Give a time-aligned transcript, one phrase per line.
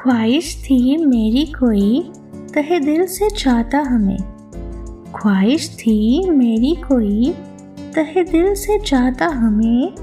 [0.00, 2.12] ख्वाहिश थी, मेरी कोई
[2.54, 4.18] तहे दिल से चाहता हमें।
[5.12, 7.34] ख्वाहिश थी, मेरी कोई
[7.94, 9.94] तहे दिल से चाहता हमें।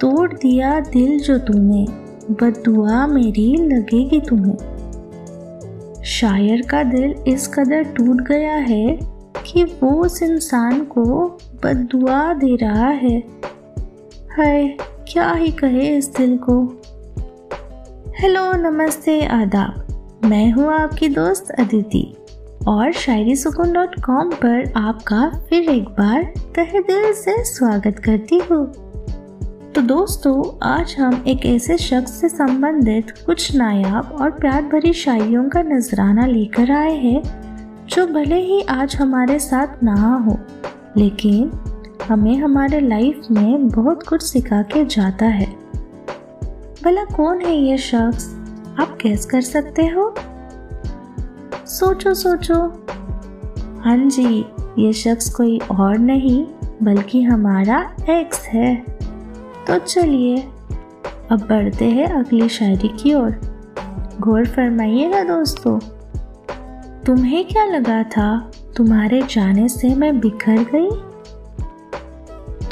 [0.00, 1.86] तोड़ दिया दिल जो तूने
[2.30, 4.56] बदुआ मेरी लगेगी तुम्हें।
[6.04, 8.98] शायर का दिल इस कदर टूट गया है
[9.46, 13.18] कि वो उस इंसान को बदुआ दे रहा है।
[14.30, 14.68] हाय,
[15.12, 16.77] क्या ही कहे इस दिल को।
[18.20, 22.16] हेलो, नमस्ते, आदाब। मैं हूँ आपकी दोस्त अदिति।
[22.68, 26.22] और शायरी सुकून डॉट कॉम पर आपका फिर एक बार
[26.56, 28.66] तहे दिल से स्वागत करती हूँ।
[29.72, 35.48] तो दोस्तों, आज हम एक ऐसे शख्स से संबंधित कुछ नायाब और प्यार भरी शायरियों
[35.48, 37.22] का नजराना लेकर आए हैं,
[37.86, 40.38] जो भले ही आज हमारे साथ ना हो,
[40.96, 41.52] लेकिन
[42.08, 45.67] हमें हमारे लाइफ में बहुत कुछ सिखा के जाता है।
[46.88, 48.34] भला कौन है ये शख्स?
[48.80, 50.14] आप कैस कर सकते हो।
[51.66, 52.54] सोचो सोचो।
[53.80, 54.44] हाँ जी,
[54.78, 56.46] ये शख्स कोई और नहीं,
[56.82, 58.76] बल्कि हमारा एक्स है।
[59.66, 60.36] तो चलिए,
[61.32, 63.40] अब बढ़ते हैं अगली शायरी की ओर।
[64.20, 65.78] गौर फरमाइएगा दोस्तों,
[67.04, 70.90] तुम्हें क्या लगा था, तुम्हारे जाने से मैं बिखर गई?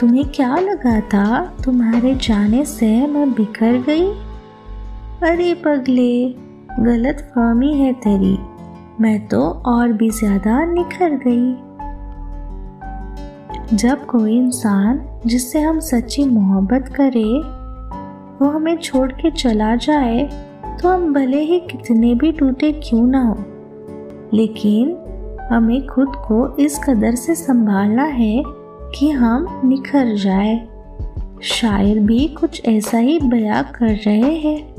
[0.01, 1.57] तुम्हें क्या लगा था?
[1.65, 4.07] तुम्हारे जाने से मैं बिखर गई।
[5.23, 6.29] अरे पगले,
[6.81, 8.37] गलत फहमी है तेरी।
[9.01, 11.55] मैं तो और भी ज़्यादा निखर गई।
[13.77, 17.25] जब कोई इंसान जिससे हम सच्ची मोहब्बत करे,
[18.41, 20.23] वो हमें छोड़ के चला जाए
[20.83, 23.37] तो हम भले ही कितने भी टूटे क्यों ना हो।
[24.35, 24.97] लेकिन
[25.53, 30.69] हमें खुद को इस कदर से संभालना है कि हम निखर जाए।
[31.43, 34.75] शायर भी कुछ ऐसा ही बया कर रहे हैं।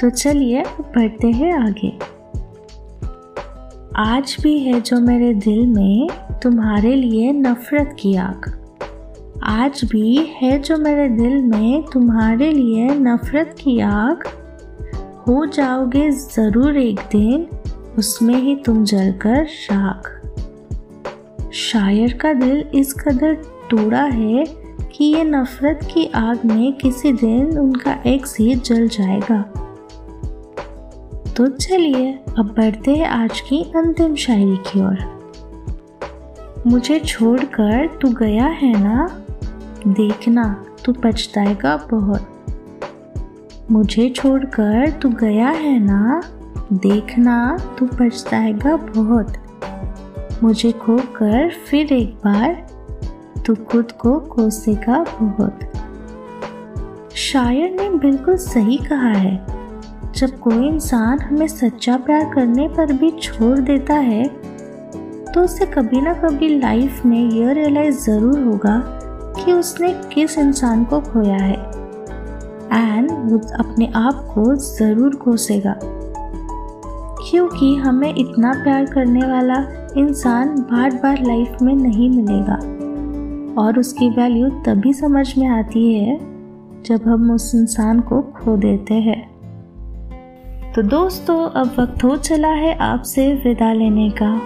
[0.00, 1.98] तो चलिए बढ़ते हैं आगे।
[3.96, 6.08] आज भी है जो मेरे दिल में
[6.42, 8.52] तुम्हारे लिए नफरत की आग।
[9.42, 14.24] आज भी है जो मेरे दिल में तुम्हारे लिए नफरत की आग।
[15.28, 17.46] हो जाओगे ज़रूर एक दिन,
[17.98, 20.15] उसमें ही तुम जलकर राख।
[21.56, 23.34] शायर का दिल इस कदर
[23.70, 24.44] टूटा है
[24.92, 29.42] कि ये नफरत की आग में किसी दिन उनका एक ही जल जाएगा।
[31.36, 34.98] तो चलिए, अब बढ़ते हैं आज की अंतिम शायरी की ओर।
[36.66, 39.22] मुझे छोड़कर तू गया है ना?
[39.88, 42.46] देखना, तू पछताएगा बहुत।
[43.70, 46.22] मुझे छोड़कर तू गया है ना?
[46.72, 49.45] देखना, तू पछताएगा बहुत।
[50.42, 52.66] मुझे खो कर फिर एक बार
[53.46, 55.60] तू खुद को कोसेगा बहुत।
[57.16, 59.46] शायर ने बिल्कुल सही कहा है।
[60.16, 64.24] जब कोई इंसान हमें सच्चा प्यार करने पर भी छोड़ देता है
[65.26, 68.76] तो उसे कभी ना कभी लाइफ में यह रियलाइज़ ज़रूर होगा
[69.36, 71.56] कि उसने किस इंसान को खोया है।
[72.72, 75.74] एंड वो अपने आप को ज़रूर कोसेगा।
[77.20, 79.54] क्योंकि हमें इतना प्यार करने वाला
[79.98, 82.54] इंसान बार बार लाइफ में नहीं मिलेगा।
[83.62, 86.18] और उसकी वैल्यू तभी समझ में आती है
[86.82, 89.36] जब हम उस इंसान को खो देते हैं।
[90.72, 94.40] तो दोस्तों, अब वक्त हो चला है आपसे विदा लेने का।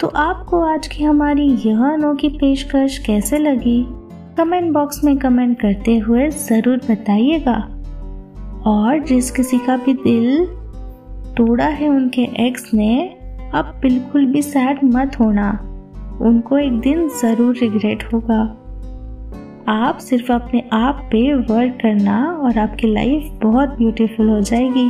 [0.00, 3.86] तो आपको आज की हमारी यह अनोखी पेशकश कैसे लगी?
[4.38, 7.68] कमेंट बॉक्स में कमेंट करते हुए ज़रूर बताइएगा।
[8.66, 10.46] और जिस किसी का भी दिल
[11.36, 13.17] तोड़ा है उनके एक्स ने
[13.54, 15.50] अब बिल्कुल भी सैड मत होना।
[16.22, 18.40] उनको एक दिन ज़रूर रिग्रेट होगा।
[19.68, 24.88] आप सिर्फ़ अपने आप पे वर्क करना और आपकी लाइफ बहुत ब्यूटीफुल हो जाएगी।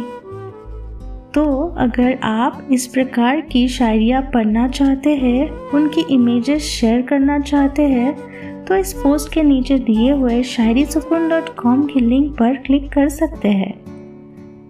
[1.34, 1.44] तो
[1.78, 8.64] अगर आप इस प्रकार की शायरियाँ पढ़ना चाहते हैं, उनकी इमेजेस शेयर करना चाहते हैं
[8.64, 12.92] तो इस पोस्ट के नीचे दिए हुए शायरी सुकून डॉट कॉम की लिंक पर क्लिक
[12.92, 13.72] कर सकते हैं।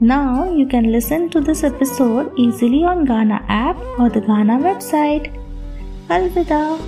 [0.01, 5.27] Now you can listen to this episode easily on Ghana app or the Ghana website.
[6.09, 6.79] Alvida.